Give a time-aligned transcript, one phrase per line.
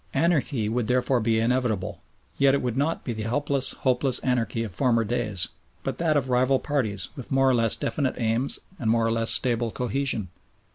[0.15, 2.01] Anarchy would therefore be inevitable,
[2.39, 5.49] yet it would not be the helpless, hopeless anarchy of former days,
[5.83, 9.29] but that of rival parties with more or less definite aims and more or less
[9.29, 10.29] stable cohesion.